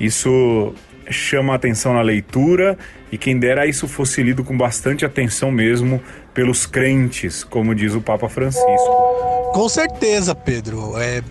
[0.00, 0.74] Isso
[1.12, 2.76] chama a atenção na leitura
[3.10, 6.00] e quem dera isso fosse lido com bastante atenção mesmo
[6.32, 9.52] pelos crentes, como diz o Papa Francisco.
[9.52, 10.96] Com certeza, Pedro.
[10.96, 11.22] É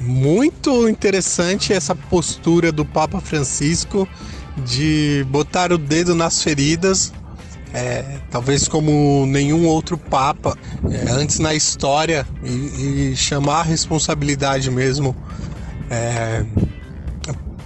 [0.00, 4.08] muito interessante essa postura do Papa Francisco
[4.64, 7.12] de botar o dedo nas feridas,
[7.72, 10.56] é, talvez como nenhum outro Papa
[10.90, 15.14] é, antes na história, e, e, chamar a responsabilidade mesmo
[15.90, 16.44] é,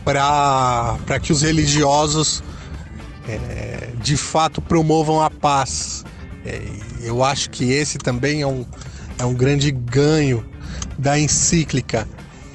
[0.05, 2.43] para que os religiosos
[3.29, 6.05] é, de fato promovam a paz.
[6.45, 6.61] É,
[7.03, 8.65] eu acho que esse também é um,
[9.19, 10.45] é um grande ganho
[10.99, 12.09] da encíclica.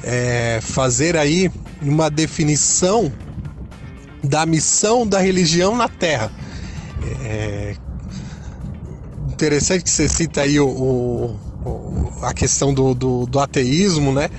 [0.04, 3.12] É, fazer aí uma definição
[4.24, 6.32] da missão da religião na Terra.
[7.24, 7.76] É,
[9.32, 11.40] interessante que você cita aí o, o
[12.22, 14.30] a questão do, do, do ateísmo, né?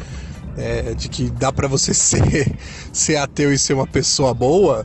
[0.58, 2.54] É, de que dá para você ser,
[2.92, 4.84] ser ateu e ser uma pessoa boa,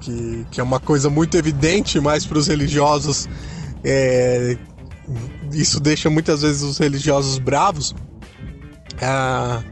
[0.00, 3.28] que, que é uma coisa muito evidente, mas para os religiosos
[3.84, 4.56] é,
[5.52, 7.94] isso deixa muitas vezes os religiosos bravos.
[9.00, 9.62] Ah,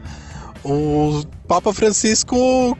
[0.63, 2.77] o Papa Francisco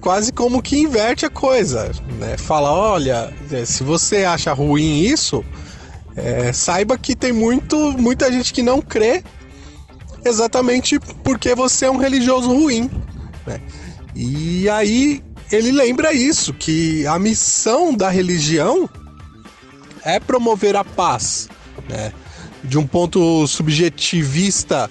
[0.00, 2.36] quase como que inverte a coisa, né?
[2.36, 5.44] Fala, olha, é, se você acha ruim isso,
[6.16, 9.24] é, saiba que tem muito, muita gente que não crê
[10.24, 12.90] exatamente porque você é um religioso ruim.
[13.46, 13.60] Né?
[14.14, 18.88] E aí ele lembra isso, que a missão da religião
[20.04, 21.48] é promover a paz.
[21.88, 22.12] Né?
[22.62, 24.90] De um ponto subjetivista,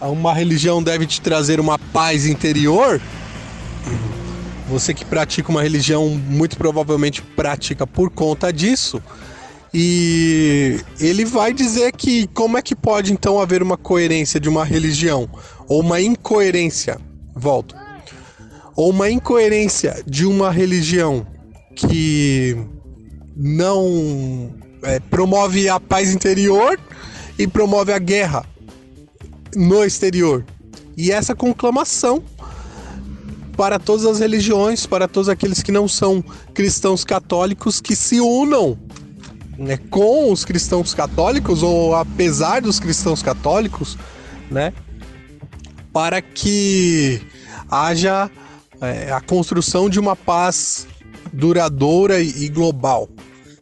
[0.00, 3.00] uma religião deve te trazer uma paz interior.
[4.68, 9.02] Você que pratica uma religião, muito provavelmente pratica por conta disso.
[9.72, 14.64] E ele vai dizer que como é que pode então haver uma coerência de uma
[14.64, 15.28] religião
[15.68, 16.98] ou uma incoerência,
[17.34, 17.76] volto.
[18.74, 21.24] Ou uma incoerência de uma religião
[21.76, 22.56] que
[23.36, 26.78] não é, promove a paz interior
[27.38, 28.44] e promove a guerra
[29.54, 30.44] no exterior.
[30.96, 32.22] E essa conclamação
[33.56, 36.24] para todas as religiões, para todos aqueles que não são
[36.54, 38.76] cristãos católicos, que se unam
[39.60, 43.98] né, com os cristãos católicos ou apesar dos cristãos católicos,
[44.50, 44.72] né,
[45.92, 47.20] para que
[47.70, 48.30] haja
[48.80, 50.88] é, a construção de uma paz
[51.30, 53.08] duradoura e global.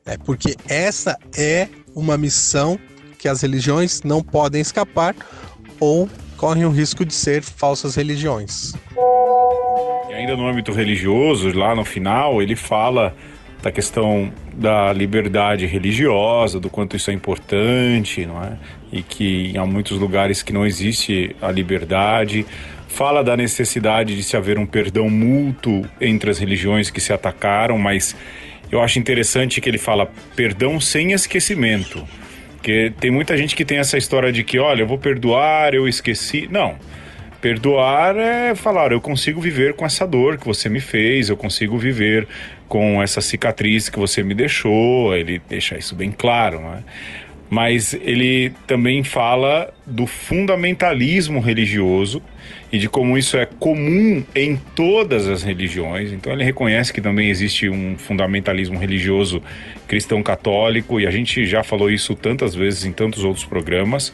[0.06, 2.78] É, porque essa é uma missão
[3.18, 5.16] que as religiões não podem escapar
[5.80, 8.72] ou correm o risco de ser falsas religiões.
[10.08, 13.16] E ainda no âmbito religioso, lá no final, ele fala
[13.62, 18.52] da questão da liberdade religiosa, do quanto isso é importante, não é?
[18.92, 22.46] E que há muitos lugares que não existe a liberdade.
[22.86, 27.78] Fala da necessidade de se haver um perdão mútuo entre as religiões que se atacaram,
[27.78, 28.16] mas
[28.70, 32.06] eu acho interessante que ele fala perdão sem esquecimento.
[32.54, 35.88] Porque tem muita gente que tem essa história de que, olha, eu vou perdoar, eu
[35.88, 36.48] esqueci.
[36.50, 36.76] Não.
[37.40, 41.78] Perdoar é falar, eu consigo viver com essa dor que você me fez, eu consigo
[41.78, 42.26] viver
[42.68, 45.14] com essa cicatriz que você me deixou.
[45.16, 46.82] Ele deixa isso bem claro, não é?
[47.50, 52.22] Mas ele também fala do fundamentalismo religioso
[52.70, 56.12] e de como isso é comum em todas as religiões.
[56.12, 59.42] Então ele reconhece que também existe um fundamentalismo religioso
[59.86, 64.12] cristão católico e a gente já falou isso tantas vezes em tantos outros programas.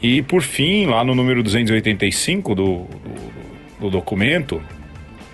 [0.00, 2.86] E por fim, lá no número 285 do, do,
[3.80, 4.62] do documento,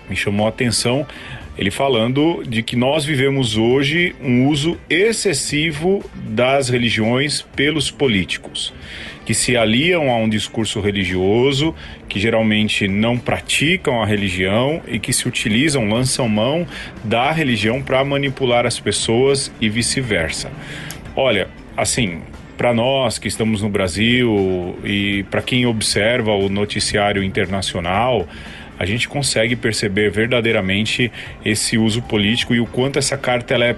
[0.09, 1.07] me chamou a atenção
[1.59, 8.73] ele falando de que nós vivemos hoje um uso excessivo das religiões pelos políticos
[9.25, 11.75] que se aliam a um discurso religioso,
[12.07, 16.65] que geralmente não praticam a religião e que se utilizam, lançam mão
[17.03, 20.49] da religião para manipular as pessoas e vice-versa.
[21.15, 21.47] Olha,
[21.77, 22.21] assim,
[22.57, 28.27] para nós que estamos no Brasil e para quem observa o noticiário internacional,
[28.79, 31.11] a gente consegue perceber verdadeiramente
[31.43, 33.75] esse uso político e o quanto essa carta ela é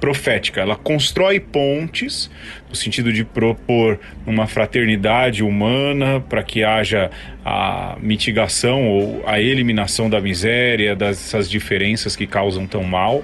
[0.00, 0.60] profética.
[0.60, 2.28] Ela constrói pontes
[2.68, 7.10] no sentido de propor uma fraternidade humana para que haja
[7.44, 13.22] a mitigação ou a eliminação da miséria, dessas diferenças que causam tão mal,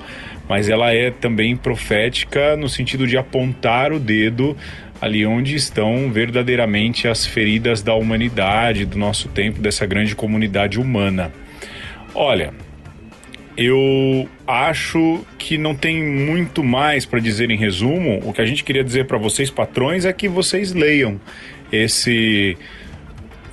[0.48, 4.56] mas ela é também profética no sentido de apontar o dedo
[5.00, 11.32] ali onde estão verdadeiramente as feridas da humanidade, do nosso tempo, dessa grande comunidade humana.
[12.14, 12.52] Olha,
[13.56, 18.20] eu acho que não tem muito mais para dizer em resumo.
[18.24, 21.20] O que a gente queria dizer para vocês, patrões, é que vocês leiam
[21.72, 22.56] esse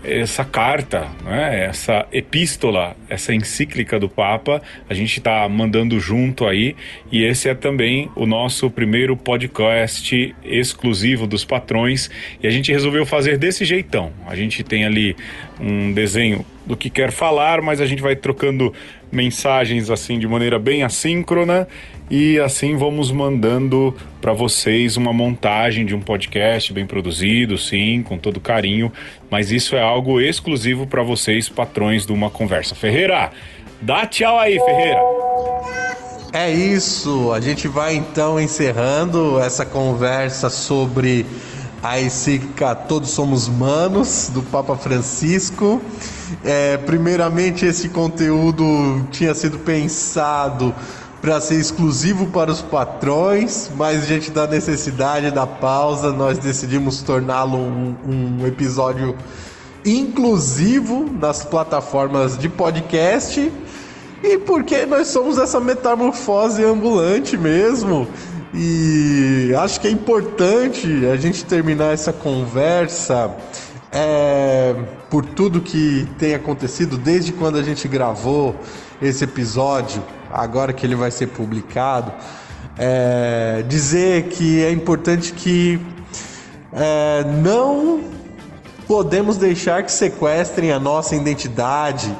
[0.03, 6.75] essa carta, né, essa epístola, essa encíclica do Papa, a gente está mandando junto aí,
[7.11, 12.09] e esse é também o nosso primeiro podcast exclusivo dos patrões,
[12.41, 14.11] e a gente resolveu fazer desse jeitão.
[14.27, 15.15] A gente tem ali
[15.59, 18.73] um desenho do que quer falar, mas a gente vai trocando
[19.11, 21.67] mensagens assim de maneira bem assíncrona
[22.09, 28.17] e assim vamos mandando para vocês uma montagem de um podcast bem produzido, sim, com
[28.17, 28.91] todo carinho,
[29.29, 32.75] mas isso é algo exclusivo para vocês, patrões de uma conversa.
[32.75, 33.31] Ferreira,
[33.81, 34.99] dá tchau aí, Ferreira.
[36.31, 41.25] É isso, a gente vai então encerrando essa conversa sobre
[41.83, 45.81] a encíclica Todos Somos Manos, do Papa Francisco.
[46.43, 50.73] É, primeiramente, esse conteúdo tinha sido pensado
[51.23, 57.57] para ser exclusivo para os patrões, mas diante da necessidade da pausa, nós decidimos torná-lo
[57.57, 59.15] um, um episódio
[59.85, 63.49] inclusivo nas plataformas de podcast.
[64.21, 68.05] E porque nós somos essa metamorfose ambulante mesmo.
[68.53, 73.33] E acho que é importante a gente terminar essa conversa
[73.93, 74.75] é,
[75.09, 78.57] por tudo que tem acontecido desde quando a gente gravou
[79.01, 82.11] esse episódio, agora que ele vai ser publicado.
[82.77, 85.79] É, dizer que é importante que
[86.71, 88.01] é, não
[88.87, 92.15] podemos deixar que sequestrem a nossa identidade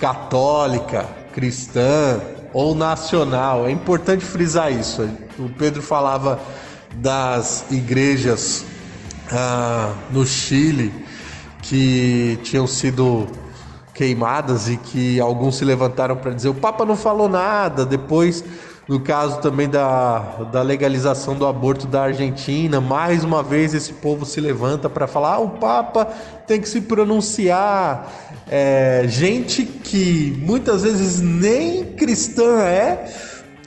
[0.00, 2.20] católica, cristã,
[2.52, 3.66] ou nacional.
[3.66, 5.08] É importante frisar isso.
[5.38, 6.40] O Pedro falava
[6.94, 8.64] das igrejas
[9.30, 10.92] ah, no Chile
[11.62, 13.28] que tinham sido
[14.00, 17.84] queimadas e que alguns se levantaram para dizer o Papa não falou nada.
[17.84, 18.42] Depois
[18.88, 20.20] no caso também da,
[20.50, 25.34] da legalização do aborto da Argentina, mais uma vez esse povo se levanta para falar:
[25.34, 26.06] ah, o Papa
[26.46, 28.10] tem que se pronunciar.
[28.48, 33.04] É, gente que muitas vezes nem cristã é,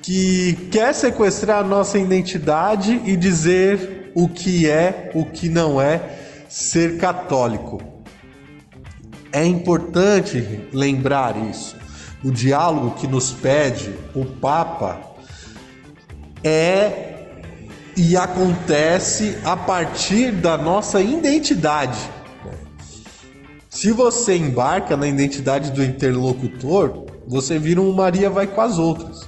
[0.01, 6.01] que quer sequestrar a nossa identidade e dizer o que é, o que não é
[6.49, 7.92] ser católico.
[9.33, 11.75] É importante lembrar isso.
[12.23, 15.01] O diálogo que nos pede o Papa
[16.43, 17.25] é
[17.97, 21.99] e acontece a partir da nossa identidade.
[23.71, 29.27] Se você embarca na identidade do interlocutor, você vira um Maria vai com as outras.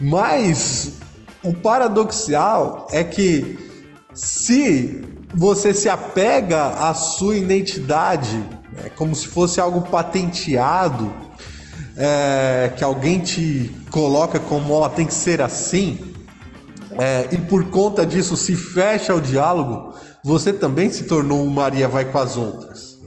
[0.00, 0.98] Mas
[1.44, 3.56] o paradoxal é que
[4.12, 11.12] se você se apega à sua identidade, é como se fosse algo patenteado,
[11.96, 16.14] é, que alguém te coloca como ó, tem que ser assim,
[16.98, 21.88] é, e por conta disso se fecha o diálogo, você também se tornou um Maria
[21.88, 22.98] vai com as outras.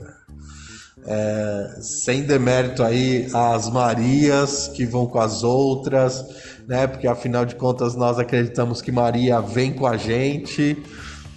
[1.05, 6.23] É, sem demérito aí as Marias que vão com as outras,
[6.67, 6.85] né?
[6.85, 10.77] Porque afinal de contas nós acreditamos que Maria vem com a gente,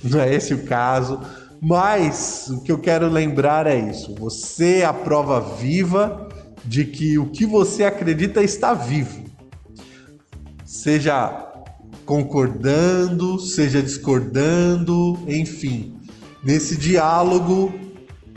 [0.03, 1.18] não é esse o caso.
[1.66, 6.28] Mas o que eu quero lembrar é isso: você é a prova viva
[6.62, 9.24] de que o que você acredita está vivo.
[10.62, 11.52] Seja
[12.04, 15.96] concordando, seja discordando, enfim,
[16.42, 17.72] nesse diálogo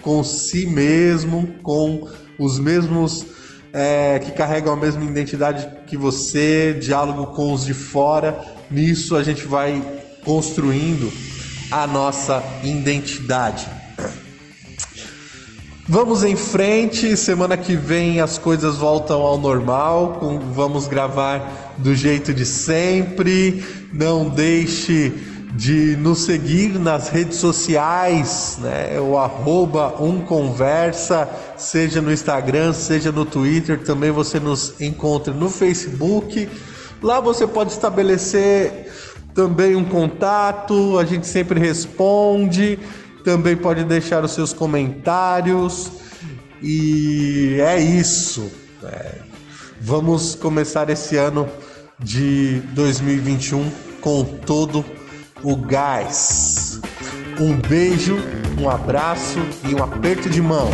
[0.01, 2.07] com si mesmo, com
[2.39, 3.25] os mesmos
[3.73, 8.41] é, que carregam a mesma identidade que você, diálogo com os de fora.
[8.71, 9.84] Nisso a gente vai
[10.23, 11.11] construindo
[11.72, 13.68] a nossa identidade.
[15.89, 20.20] Vamos em frente, semana que vem as coisas voltam ao normal,
[20.53, 23.63] vamos gravar do jeito de sempre.
[23.93, 25.13] Não deixe
[25.53, 28.99] de nos seguir nas redes sociais, né?
[28.99, 36.49] O arroba umconversa, seja no Instagram, seja no Twitter, também você nos encontra no Facebook.
[37.01, 38.91] Lá você pode estabelecer
[39.38, 42.79] também um contato, a gente sempre responde,
[43.23, 45.91] também pode deixar os seus comentários.
[46.59, 48.51] E é isso.
[48.83, 49.19] É.
[49.79, 51.47] Vamos começar esse ano
[51.99, 53.69] de 2021
[54.01, 54.83] com todo
[55.43, 56.81] o gás.
[57.39, 58.17] Um beijo,
[58.59, 59.38] um abraço
[59.69, 60.67] e um aperto de mão.